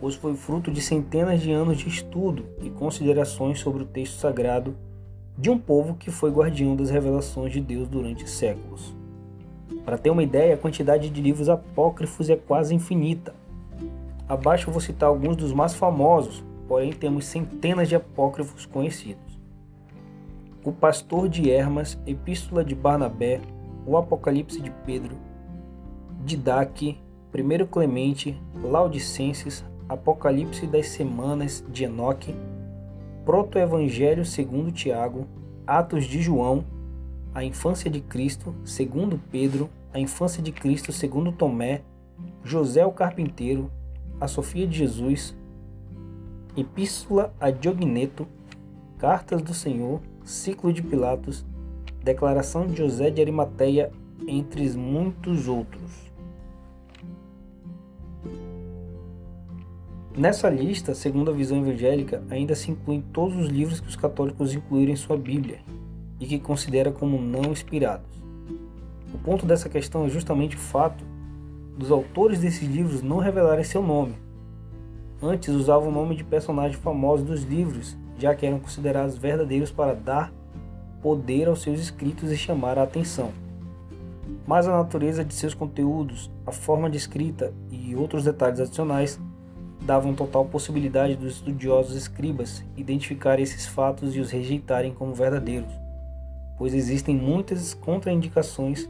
pois 0.00 0.16
foi 0.16 0.34
fruto 0.34 0.72
de 0.72 0.80
centenas 0.80 1.40
de 1.40 1.52
anos 1.52 1.78
de 1.78 1.88
estudo 1.88 2.44
e 2.60 2.68
considerações 2.68 3.60
sobre 3.60 3.84
o 3.84 3.86
texto 3.86 4.18
sagrado 4.18 4.74
de 5.36 5.50
um 5.50 5.58
povo 5.58 5.94
que 5.94 6.10
foi 6.10 6.30
guardião 6.30 6.76
das 6.76 6.90
revelações 6.90 7.52
de 7.52 7.60
Deus 7.60 7.88
durante 7.88 8.28
séculos. 8.28 8.94
Para 9.84 9.98
ter 9.98 10.10
uma 10.10 10.22
ideia, 10.22 10.54
a 10.54 10.58
quantidade 10.58 11.10
de 11.10 11.20
livros 11.20 11.48
apócrifos 11.48 12.30
é 12.30 12.36
quase 12.36 12.74
infinita. 12.74 13.34
Abaixo 14.28 14.70
vou 14.70 14.80
citar 14.80 15.08
alguns 15.08 15.36
dos 15.36 15.52
mais 15.52 15.74
famosos, 15.74 16.44
porém 16.68 16.92
temos 16.92 17.24
centenas 17.24 17.88
de 17.88 17.96
apócrifos 17.96 18.64
conhecidos. 18.66 19.40
O 20.64 20.70
Pastor 20.70 21.28
de 21.28 21.50
Hermas, 21.50 21.98
Epístola 22.06 22.64
de 22.64 22.74
Barnabé, 22.74 23.40
o 23.84 23.96
Apocalipse 23.96 24.60
de 24.60 24.70
Pedro, 24.86 25.16
Didaque, 26.24 26.98
1 27.34 27.66
Clemente, 27.66 28.40
Laodicenses, 28.62 29.64
Apocalipse 29.88 30.66
das 30.66 30.86
Semanas 30.88 31.64
de 31.68 31.84
Enoque, 31.84 32.32
Proto-Evangelho 33.24 34.24
segundo 34.24 34.72
Tiago, 34.72 35.28
Atos 35.64 36.04
de 36.04 36.20
João, 36.20 36.64
A 37.32 37.44
Infância 37.44 37.88
de 37.88 38.00
Cristo 38.00 38.54
segundo 38.64 39.20
Pedro, 39.30 39.70
A 39.92 39.98
Infância 40.00 40.42
de 40.42 40.50
Cristo 40.50 40.92
segundo 40.92 41.30
Tomé, 41.30 41.82
José 42.42 42.84
o 42.84 42.90
Carpinteiro, 42.90 43.70
A 44.20 44.26
Sofia 44.26 44.66
de 44.66 44.76
Jesus, 44.76 45.36
Epístola 46.56 47.32
a 47.40 47.50
Diogneto, 47.50 48.26
Cartas 48.98 49.40
do 49.40 49.54
Senhor, 49.54 50.00
Ciclo 50.24 50.72
de 50.72 50.82
Pilatos, 50.82 51.46
Declaração 52.02 52.66
de 52.66 52.76
José 52.76 53.10
de 53.10 53.20
Arimateia, 53.20 53.92
entre 54.26 54.68
muitos 54.70 55.46
outros. 55.46 56.11
Nessa 60.14 60.50
lista, 60.50 60.94
segundo 60.94 61.30
a 61.30 61.34
visão 61.34 61.58
evangélica, 61.66 62.22
ainda 62.28 62.54
se 62.54 62.70
incluem 62.70 63.00
todos 63.00 63.34
os 63.34 63.48
livros 63.48 63.80
que 63.80 63.88
os 63.88 63.96
católicos 63.96 64.52
incluíram 64.52 64.92
em 64.92 64.96
sua 64.96 65.16
Bíblia 65.16 65.60
e 66.20 66.26
que 66.26 66.38
considera 66.38 66.92
como 66.92 67.18
não 67.18 67.50
inspirados. 67.50 68.22
O 69.14 69.18
ponto 69.18 69.46
dessa 69.46 69.70
questão 69.70 70.04
é 70.04 70.10
justamente 70.10 70.54
o 70.54 70.58
fato 70.58 71.02
dos 71.78 71.90
autores 71.90 72.40
desses 72.40 72.68
livros 72.68 73.00
não 73.00 73.18
revelarem 73.18 73.64
seu 73.64 73.82
nome. 73.82 74.14
Antes 75.22 75.48
usavam 75.48 75.88
o 75.88 75.92
nome 75.92 76.14
de 76.14 76.24
personagens 76.24 76.78
famosos 76.78 77.26
dos 77.26 77.42
livros, 77.44 77.96
já 78.18 78.34
que 78.34 78.44
eram 78.44 78.58
considerados 78.58 79.16
verdadeiros 79.16 79.70
para 79.70 79.94
dar 79.94 80.30
poder 81.00 81.48
aos 81.48 81.62
seus 81.62 81.80
escritos 81.80 82.30
e 82.30 82.36
chamar 82.36 82.78
a 82.78 82.82
atenção. 82.82 83.30
Mas 84.46 84.68
a 84.68 84.76
natureza 84.76 85.24
de 85.24 85.32
seus 85.32 85.54
conteúdos, 85.54 86.30
a 86.46 86.52
forma 86.52 86.90
de 86.90 86.98
escrita 86.98 87.54
e 87.70 87.96
outros 87.96 88.24
detalhes 88.24 88.60
adicionais 88.60 89.18
davam 89.84 90.14
total 90.14 90.44
possibilidade 90.44 91.16
dos 91.16 91.34
estudiosos 91.34 91.96
escribas 91.96 92.64
identificarem 92.76 93.42
esses 93.42 93.66
fatos 93.66 94.14
e 94.14 94.20
os 94.20 94.30
rejeitarem 94.30 94.94
como 94.94 95.14
verdadeiros, 95.14 95.72
pois 96.56 96.72
existem 96.72 97.16
muitas 97.16 97.74
contraindicações 97.74 98.88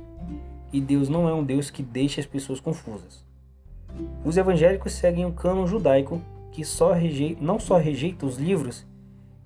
e 0.73 0.81
Deus 0.81 1.09
não 1.09 1.29
é 1.29 1.35
um 1.35 1.45
Deus 1.45 1.71
que 1.71 1.83
deixa 1.83 2.21
as 2.21 2.27
pessoas 2.27 2.61
confusas. 2.61 3.25
Os 4.25 4.37
evangélicos 4.37 4.93
seguem 4.93 5.27
o 5.27 5.33
cânon 5.33 5.67
judaico, 5.67 6.21
que 6.51 6.65
só 6.65 6.93
rejeita, 6.93 7.43
não 7.43 7.59
só 7.59 7.77
rejeita 7.77 8.27
os 8.27 8.37
livros 8.37 8.87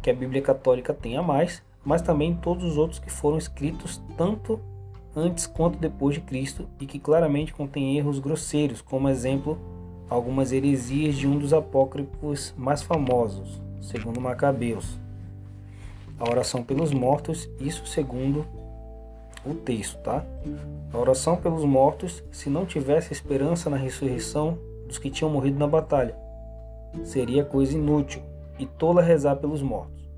que 0.03 0.11
a 0.11 0.15
Bíblia 0.15 0.43
Católica 0.43 0.95
tem 0.95 1.17
a 1.17 1.23
mais, 1.23 1.62
mas 1.85 2.03
também 2.03 2.35
todos 2.35 2.65
os 2.65 2.76
outros 2.76 2.99
que 2.99 3.11
foram 3.11 3.38
escritos 3.38 4.00
tanto 4.17 4.61
antes 5.15 5.47
quanto 5.47 5.79
depois 5.79 6.15
de 6.15 6.21
Cristo 6.21 6.69
e 6.79 6.87
que 6.87 6.99
claramente 6.99 7.55
contêm 7.55 7.97
erros 7.97 8.19
grosseiros, 8.19 8.81
como 8.81 9.09
exemplo 9.09 9.59
algumas 10.09 10.53
heresias 10.53 11.17
de 11.17 11.27
um 11.27 11.39
dos 11.39 11.53
apócrifos 11.53 12.55
mais 12.57 12.83
famosos, 12.83 13.61
segundo 13.81 14.21
Macabeus. 14.21 14.99
A 16.19 16.31
oração 16.31 16.63
pelos 16.63 16.93
mortos, 16.93 17.49
isso 17.61 17.85
segundo 17.87 18.47
o 19.45 19.55
texto, 19.55 19.99
tá? 19.99 20.25
A 20.93 20.99
oração 20.99 21.37
pelos 21.37 21.65
mortos, 21.65 22.23
se 22.31 22.49
não 22.49 22.65
tivesse 22.65 23.13
esperança 23.13 23.69
na 23.69 23.77
ressurreição 23.77 24.59
dos 24.87 24.99
que 24.99 25.11
tinham 25.11 25.31
morrido 25.31 25.59
na 25.59 25.67
batalha, 25.67 26.17
seria 27.05 27.45
coisa 27.45 27.77
inútil 27.77 28.23
e 28.59 28.65
tola 28.65 29.03
rezar 29.03 29.37
pelos 29.37 29.61
mortos. 29.61 30.09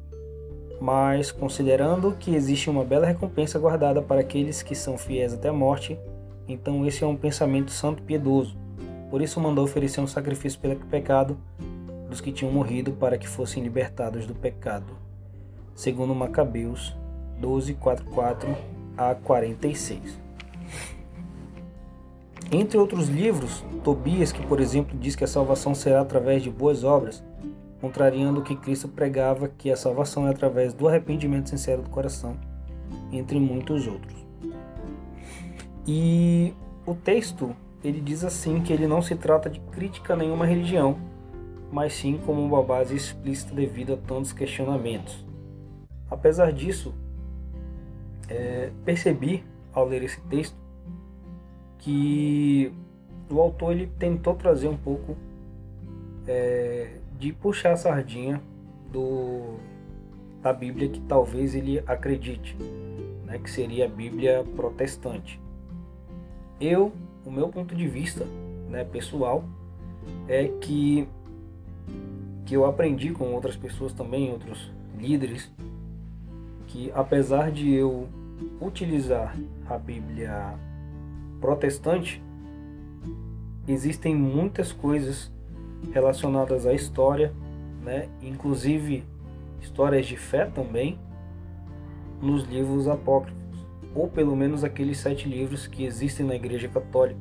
Mas, 0.81 1.33
considerando 1.33 2.13
que 2.13 2.35
existe 2.35 2.71
uma 2.71 2.85
bela 2.85 3.07
recompensa 3.07 3.59
guardada 3.59 4.01
para 4.01 4.21
aqueles 4.21 4.63
que 4.63 4.77
são 4.77 4.97
fiéis 4.97 5.35
até 5.35 5.49
a 5.49 5.53
morte, 5.53 5.99
então 6.47 6.87
esse 6.87 7.03
é 7.03 7.07
um 7.07 7.17
pensamento 7.17 7.73
santo 7.73 8.03
piedoso 8.03 8.57
por 9.11 9.23
isso 9.23 9.41
mandou 9.41 9.65
oferecer 9.65 10.01
um 10.01 10.07
sacrifício 10.07 10.59
pelo 10.61 10.77
pecado 10.77 11.39
dos 12.09 12.21
que 12.21 12.33
tinham 12.33 12.53
morrido 12.53 12.93
para 12.93 13.19
que 13.19 13.29
fossem 13.29 13.63
libertados 13.63 14.27
do 14.27 14.35
pecado. 14.35 14.97
Segundo 15.75 16.15
Macabeus 16.15 16.97
12, 17.39 17.75
44 17.75 18.57
a 18.97 19.15
46. 19.15 20.19
Entre 22.51 22.79
outros 22.79 23.09
livros, 23.09 23.63
Tobias, 23.85 24.33
que 24.33 24.45
por 24.47 24.61
exemplo 24.61 24.99
diz 24.99 25.15
que 25.15 25.25
a 25.25 25.29
salvação 25.29 25.75
será 25.75 26.01
através 26.01 26.43
de 26.43 26.51
boas 26.51 26.83
obras, 26.83 27.23
contrariando 27.81 28.41
o 28.41 28.43
que 28.43 28.57
Cristo 28.57 28.89
pregava 28.89 29.49
que 29.49 29.71
a 29.71 29.77
salvação 29.77 30.27
é 30.27 30.31
através 30.31 30.73
do 30.73 30.89
arrependimento 30.89 31.51
sincero 31.51 31.83
do 31.83 31.91
coração, 31.91 32.37
entre 33.13 33.39
muitos 33.39 33.87
outros. 33.87 34.17
E 35.87 36.55
o 36.87 36.95
texto 36.95 37.55
ele 37.83 38.01
diz 38.01 38.25
assim 38.25 38.61
que 38.61 38.73
ele 38.73 38.87
não 38.87 39.01
se 39.01 39.15
trata 39.15 39.49
de 39.49 39.61
crítica 39.61 40.15
a 40.15 40.17
nenhuma 40.17 40.47
religião, 40.47 40.99
mas 41.71 41.93
sim 41.93 42.19
como 42.25 42.45
uma 42.45 42.63
base 42.63 42.95
explícita 42.97 43.55
devido 43.55 43.95
a 43.95 43.97
tantos 43.97 44.33
questionamentos. 44.33 45.25
Apesar 46.11 46.53
disso, 46.53 46.95
é, 48.29 48.71
percebi 48.85 49.45
ao 49.73 49.87
ler 49.87 50.03
esse 50.03 50.21
texto 50.23 50.57
que 51.79 52.73
o 53.31 53.41
autor 53.41 53.73
ele 53.73 53.87
tentou 53.99 54.35
trazer 54.35 54.69
um 54.69 54.77
pouco 54.77 55.17
é, 56.27 56.99
de 57.19 57.33
puxar 57.33 57.73
a 57.73 57.77
sardinha 57.77 58.41
do, 58.91 59.57
da 60.43 60.53
Bíblia 60.53 60.89
que 60.89 61.01
talvez 61.01 61.55
ele 61.55 61.83
acredite, 61.87 62.57
né, 63.27 63.39
que 63.39 63.51
seria 63.51 63.85
a 63.85 63.89
Bíblia 63.89 64.45
protestante. 64.57 65.41
Eu, 66.61 66.93
o 67.29 67.31
meu 67.31 67.49
ponto 67.51 67.75
de 67.75 67.87
vista, 67.87 68.25
né, 68.71 68.85
pessoal, 68.85 69.45
é 70.27 70.49
que 70.61 71.07
que 72.47 72.55
eu 72.55 72.65
aprendi 72.65 73.11
com 73.11 73.35
outras 73.35 73.55
pessoas 73.55 73.93
também, 73.93 74.33
outros 74.33 74.73
líderes, 74.99 75.53
que 76.67 76.91
apesar 76.95 77.53
de 77.53 77.71
eu 77.71 78.09
utilizar 78.59 79.37
a 79.69 79.77
Bíblia 79.77 80.55
protestante, 81.43 82.23
existem 83.67 84.17
muitas 84.17 84.73
coisas 84.73 85.31
relacionadas 85.93 86.65
à 86.65 86.73
história, 86.73 87.35
né? 87.85 88.09
inclusive 88.23 89.05
histórias 89.61 90.07
de 90.07 90.17
fé 90.17 90.47
também, 90.47 90.99
nos 92.23 92.45
livros 92.45 92.89
apócrifos, 92.89 93.39
ou 93.99 94.07
pelo 94.07 94.37
menos 94.37 94.63
aqueles 94.63 94.99
sete 94.99 95.29
livros 95.29 95.67
que 95.67 95.85
existem 95.85 96.25
na 96.25 96.37
Igreja 96.37 96.69
Católica. 96.69 97.21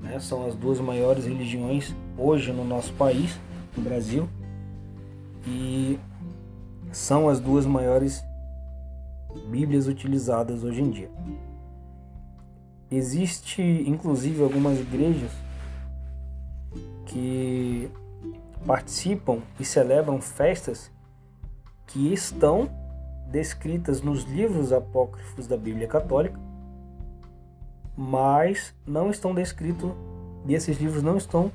Né? 0.00 0.20
São 0.20 0.46
as 0.46 0.54
duas 0.54 0.78
maiores 0.80 1.26
religiões 1.26 1.92
hoje 2.16 2.52
no 2.52 2.64
nosso 2.64 2.92
país, 2.92 3.36
no 3.76 3.82
Brasil, 3.82 4.28
e 5.44 5.98
são 6.92 7.28
as 7.28 7.40
duas 7.40 7.66
maiores 7.66 8.22
Bíblias 9.48 9.88
utilizadas 9.88 10.62
hoje 10.62 10.80
em 10.80 10.90
dia. 10.90 11.10
Existe 12.88 13.60
inclusive 13.60 14.40
algumas 14.40 14.78
igrejas 14.78 15.32
que 17.06 17.90
participam 18.64 19.38
e 19.58 19.64
celebram 19.64 20.20
festas 20.20 20.92
que 21.88 22.12
estão 22.12 22.70
descritas 23.34 24.00
nos 24.00 24.22
livros 24.22 24.72
apócrifos 24.72 25.48
da 25.48 25.56
Bíblia 25.56 25.88
Católica, 25.88 26.38
mas 27.96 28.72
não 28.86 29.10
estão 29.10 29.34
descritos 29.34 29.90
e 30.46 30.54
esses 30.54 30.78
livros 30.78 31.02
não 31.02 31.16
estão 31.16 31.50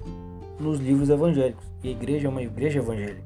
nos 0.60 0.78
livros 0.78 1.10
evangélicos. 1.10 1.64
E 1.82 1.88
a 1.88 1.92
igreja 1.92 2.28
é 2.28 2.30
uma 2.30 2.42
igreja 2.42 2.80
evangélica. 2.80 3.24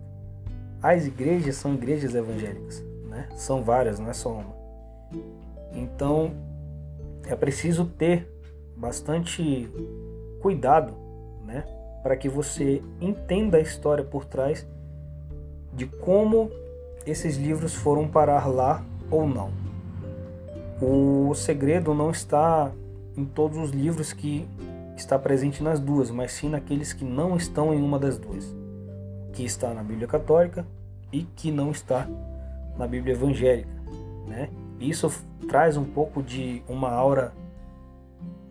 As 0.83 1.07
igrejas 1.07 1.55
são 1.55 1.73
igrejas 1.73 2.13
evangélicas, 2.13 2.85
né? 3.09 3.27
São 3.35 3.63
várias, 3.63 3.99
não 3.99 4.11
é 4.11 4.13
só 4.13 4.31
uma. 4.31 4.53
Então, 5.73 6.31
é 7.25 7.35
preciso 7.35 7.85
ter 7.85 8.31
bastante 8.77 9.67
cuidado, 10.41 10.93
né, 11.43 11.63
para 12.03 12.15
que 12.15 12.29
você 12.29 12.83
entenda 13.01 13.57
a 13.57 13.61
história 13.61 14.03
por 14.03 14.25
trás 14.25 14.67
de 15.73 15.87
como 15.87 16.51
esses 17.05 17.37
livros 17.37 17.73
foram 17.73 18.07
parar 18.07 18.47
lá 18.47 18.83
ou 19.09 19.27
não. 19.27 19.51
O 20.81 21.33
segredo 21.35 21.93
não 21.93 22.11
está 22.11 22.71
em 23.15 23.25
todos 23.25 23.57
os 23.57 23.71
livros 23.71 24.11
que 24.11 24.47
está 24.97 25.17
presente 25.17 25.63
nas 25.63 25.79
duas, 25.79 26.09
mas 26.09 26.31
sim 26.31 26.49
naqueles 26.49 26.93
que 26.93 27.05
não 27.05 27.35
estão 27.35 27.73
em 27.73 27.81
uma 27.81 27.99
das 27.99 28.17
duas, 28.17 28.55
que 29.33 29.43
está 29.43 29.73
na 29.73 29.83
Bíblia 29.83 30.07
Católica 30.07 30.65
e 31.11 31.23
que 31.23 31.51
não 31.51 31.71
está 31.71 32.07
na 32.77 32.87
Bíblia 32.87 33.13
Evangélica, 33.13 33.69
né? 34.27 34.49
Isso 34.79 35.11
traz 35.47 35.77
um 35.77 35.85
pouco 35.85 36.21
de 36.21 36.61
uma 36.67 36.89
aura, 36.89 37.33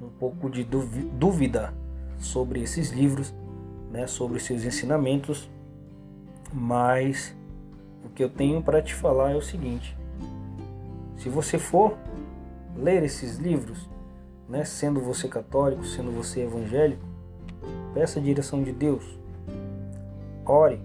um 0.00 0.08
pouco 0.08 0.48
de 0.48 0.64
dúvida 0.64 1.74
sobre 2.18 2.62
esses 2.62 2.90
livros, 2.90 3.34
né, 3.90 4.06
sobre 4.06 4.38
seus 4.38 4.64
ensinamentos, 4.64 5.50
mas 6.52 7.34
o 8.04 8.08
que 8.08 8.22
eu 8.22 8.28
tenho 8.28 8.62
para 8.62 8.82
te 8.82 8.94
falar 8.94 9.32
é 9.32 9.36
o 9.36 9.42
seguinte: 9.42 9.96
se 11.16 11.28
você 11.28 11.58
for 11.58 11.96
ler 12.76 13.02
esses 13.02 13.38
livros, 13.38 13.88
né, 14.48 14.64
sendo 14.64 15.00
você 15.00 15.28
católico, 15.28 15.84
sendo 15.84 16.10
você 16.10 16.42
evangélico, 16.42 17.04
peça 17.94 18.18
a 18.18 18.22
direção 18.22 18.62
de 18.62 18.72
Deus, 18.72 19.04
ore, 20.44 20.80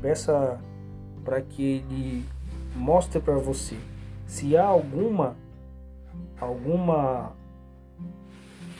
peça 0.00 0.60
para 1.24 1.40
que 1.40 1.62
Ele 1.62 2.24
mostre 2.74 3.20
para 3.20 3.36
você 3.36 3.76
se 4.32 4.56
há 4.56 4.64
alguma 4.64 5.36
alguma 6.40 7.32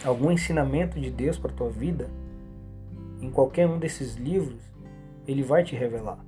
algum 0.03 0.31
ensinamento 0.31 0.99
de 0.99 1.11
Deus 1.11 1.39
para 1.39 1.53
tua 1.53 1.69
vida 1.69 2.09
em 3.21 3.31
qualquer 3.31 3.69
um 3.69 3.79
desses 3.79 4.17
livros, 4.17 4.61
ele 5.29 5.43
vai 5.43 5.63
te 5.63 5.77
revelar. 5.77 6.19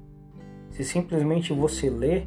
Se 0.74 0.82
simplesmente 0.82 1.52
você 1.52 1.88
ler 1.88 2.26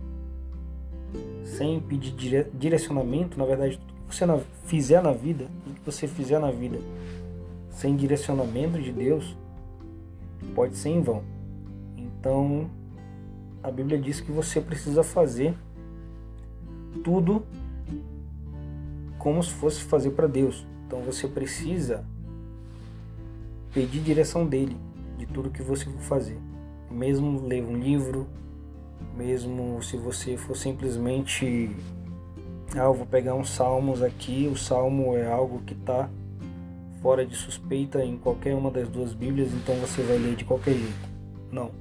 sem 1.43 1.79
pedir 1.81 2.49
direcionamento, 2.53 3.37
na 3.37 3.45
verdade, 3.45 3.77
tudo 3.77 3.93
que 4.07 4.15
você 4.15 4.25
fizer 4.65 5.01
na 5.01 5.11
vida, 5.11 5.47
tudo 5.63 5.75
que 5.75 5.85
você 5.85 6.07
fizer 6.07 6.39
na 6.39 6.49
vida 6.49 6.79
sem 7.71 7.95
direcionamento 7.95 8.81
de 8.81 8.91
Deus, 8.91 9.35
pode 10.55 10.75
ser 10.77 10.89
em 10.89 11.01
vão. 11.01 11.23
Então, 11.97 12.69
a 13.61 13.69
Bíblia 13.69 13.99
diz 13.99 14.21
que 14.21 14.31
você 14.31 14.61
precisa 14.61 15.03
fazer 15.03 15.53
tudo 17.03 17.45
como 19.19 19.43
se 19.43 19.51
fosse 19.51 19.83
fazer 19.83 20.11
para 20.11 20.25
Deus. 20.25 20.65
Então 20.85 21.01
você 21.01 21.27
precisa 21.27 22.05
pedir 23.73 23.99
direção 24.01 24.45
dele 24.45 24.77
de 25.17 25.25
tudo 25.25 25.49
que 25.49 25.61
você 25.61 25.83
for 25.83 25.99
fazer. 25.99 26.46
Mesmo 26.89 27.45
ler 27.45 27.63
um 27.63 27.77
livro, 27.77 28.27
mesmo 29.15 29.81
se 29.83 29.97
você 29.97 30.37
for 30.37 30.55
simplesmente 30.55 31.75
ah, 32.75 32.83
eu 32.83 32.93
vou 32.93 33.05
pegar 33.05 33.33
uns 33.33 33.49
salmos 33.49 34.03
aqui, 34.03 34.49
o 34.51 34.57
salmo 34.57 35.15
é 35.15 35.31
algo 35.31 35.61
que 35.61 35.73
está 35.73 36.09
fora 37.01 37.25
de 37.25 37.35
suspeita 37.35 38.03
em 38.03 38.17
qualquer 38.17 38.53
uma 38.53 38.69
das 38.69 38.89
duas 38.89 39.13
Bíblias, 39.13 39.53
então 39.53 39.75
você 39.75 40.01
vai 40.01 40.17
ler 40.17 40.35
de 40.35 40.43
qualquer 40.43 40.73
jeito. 40.73 41.09
Não. 41.51 41.71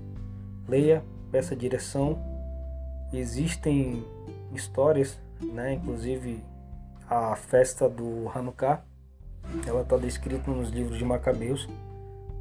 Leia, 0.68 1.02
peça 1.30 1.56
direção. 1.56 2.18
Existem 3.12 4.04
histórias, 4.52 5.18
né? 5.42 5.74
Inclusive 5.74 6.42
a 7.08 7.34
festa 7.34 7.88
do 7.88 8.30
Hanukkah, 8.34 8.84
ela 9.66 9.82
está 9.82 9.96
descrita 9.96 10.50
nos 10.50 10.70
livros 10.70 10.98
de 10.98 11.04
Macabeus. 11.04 11.68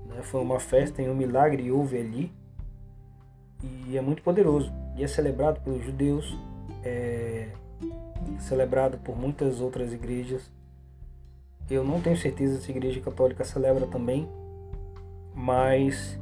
Né? 0.07 0.21
Foi 0.21 0.41
uma 0.41 0.59
festa 0.59 1.01
em 1.01 1.09
um 1.09 1.15
milagre 1.15 1.71
houve 1.71 1.97
ali 1.97 2.31
e 3.63 3.97
é 3.97 4.01
muito 4.01 4.21
poderoso 4.21 4.71
e 4.95 5.03
é 5.03 5.07
celebrado 5.07 5.59
pelos 5.61 5.83
judeus, 5.83 6.37
é 6.83 7.49
celebrado 8.39 8.97
por 8.99 9.17
muitas 9.17 9.59
outras 9.59 9.93
igrejas. 9.93 10.51
Eu 11.69 11.83
não 11.83 11.99
tenho 11.99 12.17
certeza 12.17 12.61
se 12.61 12.71
a 12.71 12.75
igreja 12.75 13.01
católica 13.01 13.43
celebra 13.43 13.87
também, 13.87 14.29
mas 15.33 16.19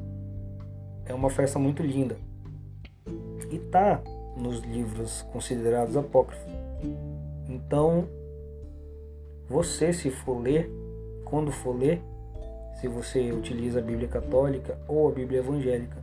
é 1.06 1.14
uma 1.14 1.30
festa 1.30 1.60
muito 1.60 1.84
linda. 1.84 2.18
E 3.52 3.60
tá 3.60 4.02
nos 4.38 4.62
livros 4.62 5.22
considerados 5.32 5.96
apócrifos. 5.96 6.52
Então, 7.48 8.08
você 9.48 9.94
se 9.94 10.10
for 10.10 10.40
ler, 10.40 10.70
quando 11.26 11.52
for 11.52 11.76
ler, 11.76 12.02
se 12.80 12.88
você 12.88 13.32
utiliza 13.32 13.80
a 13.80 13.82
Bíblia 13.82 14.08
católica 14.08 14.78
ou 14.88 15.08
a 15.08 15.12
Bíblia 15.12 15.40
evangélica, 15.40 16.03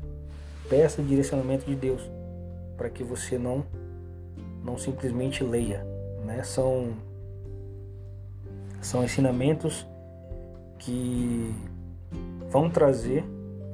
peça 0.71 1.03
direcionamento 1.03 1.67
de 1.67 1.75
Deus 1.75 2.01
para 2.79 2.89
que 2.89 3.05
você 3.05 3.37
não 3.37 3.63
não 4.65 4.79
simplesmente 4.79 5.45
leia, 5.45 5.85
né? 6.25 6.43
São 6.43 6.95
são 8.81 9.05
ensinamentos 9.05 9.87
que 10.79 11.55
vão 12.49 12.71
trazer 12.71 13.25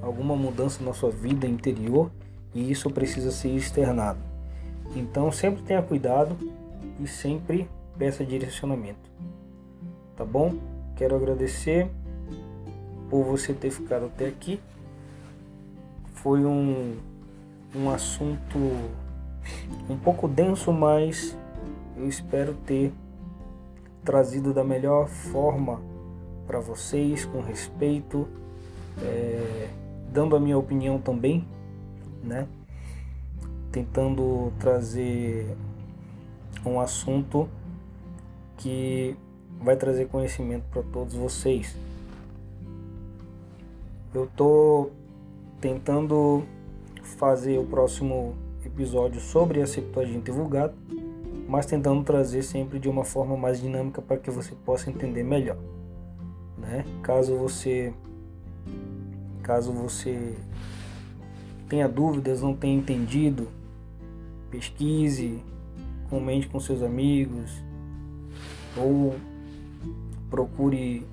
alguma 0.03 0.35
mudança 0.35 0.83
na 0.83 0.93
sua 0.93 1.11
vida 1.11 1.47
interior 1.47 2.11
e 2.55 2.71
isso 2.71 2.91
precisa 2.91 3.31
ser 3.31 3.51
externado. 3.51 4.19
Então 4.95 5.31
sempre 5.31 5.63
tenha 5.63 5.83
cuidado 5.83 6.37
e 6.99 7.07
sempre 7.07 7.69
peça 7.99 8.25
direcionamento. 8.25 9.11
Tá 10.17 10.25
bom? 10.25 10.55
Quero 10.97 11.15
agradecer 11.15 11.89
por 13.11 13.23
você 13.25 13.53
ter 13.53 13.71
ficado 13.71 14.07
até 14.07 14.27
aqui. 14.27 14.59
Foi 16.27 16.45
um, 16.45 16.97
um 17.73 17.89
assunto 17.89 18.59
um 19.89 19.97
pouco 19.97 20.27
denso, 20.27 20.73
mas 20.73 21.39
eu 21.97 22.09
espero 22.09 22.53
ter 22.67 22.93
trazido 24.03 24.53
da 24.53 24.65
melhor 24.65 25.07
forma 25.07 25.81
para 26.45 26.59
vocês, 26.59 27.25
com 27.25 27.41
respeito, 27.41 28.27
é, 29.01 29.69
dando 30.13 30.35
a 30.35 30.41
minha 30.41 30.59
opinião 30.59 30.99
também, 30.99 31.47
né? 32.25 32.49
tentando 33.71 34.53
trazer 34.59 35.57
um 36.65 36.81
assunto 36.81 37.49
que 38.57 39.17
vai 39.61 39.77
trazer 39.77 40.09
conhecimento 40.09 40.65
para 40.73 40.83
todos 40.83 41.15
vocês. 41.15 41.77
Eu 44.13 44.25
estou 44.25 44.91
tentando 45.61 46.45
fazer 47.03 47.59
o 47.59 47.65
próximo 47.65 48.35
episódios 48.65 49.25
sobre 49.25 49.63
a 49.63 49.67
Septuaginta 49.67 50.33
Vulgata, 50.33 50.75
mas 51.49 51.67
tentando 51.67 52.03
trazer 52.03 52.43
sempre 52.43 52.79
de 52.79 52.89
uma 52.89 53.05
forma 53.05 53.37
mais 53.37 53.61
dinâmica 53.61 54.03
para 54.03 54.17
que 54.17 54.31
você 54.31 54.55
possa 54.65 54.91
entender 54.91 55.23
melhor. 55.23 55.57
Né? 56.59 56.85
Caso 57.03 57.37
você 57.37 57.95
caso 59.43 59.73
você 59.73 60.35
tenha 61.69 61.89
dúvidas, 61.89 62.43
não 62.43 62.53
tenha 62.53 62.77
entendido, 62.77 63.47
pesquise, 64.51 65.41
comente 66.11 66.49
com 66.49 66.59
seus 66.59 66.83
amigos 66.83 67.63
ou 68.77 69.15
procure 70.29 71.07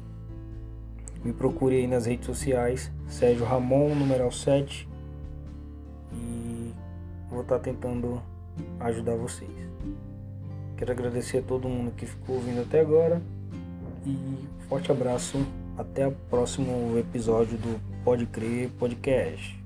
me 1.23 1.31
procure 1.31 1.75
aí 1.75 1.87
nas 1.87 2.05
redes 2.05 2.25
sociais, 2.25 2.91
Sérgio 3.13 3.45
Ramon, 3.45 3.93
numeral 3.93 4.31
7, 4.31 4.89
e 6.11 6.73
vou 7.29 7.41
estar 7.41 7.59
tentando 7.59 8.19
ajudar 8.79 9.15
vocês. 9.15 9.51
Quero 10.75 10.91
agradecer 10.91 11.37
a 11.37 11.41
todo 11.43 11.69
mundo 11.69 11.91
que 11.91 12.07
ficou 12.07 12.37
ouvindo 12.37 12.61
até 12.61 12.81
agora 12.81 13.21
e 14.03 14.17
forte 14.67 14.91
abraço. 14.91 15.37
Até 15.77 16.07
o 16.07 16.11
próximo 16.29 16.97
episódio 16.97 17.57
do 17.57 17.79
Pode 18.03 18.25
Crer 18.25 18.69
Podcast. 18.79 19.59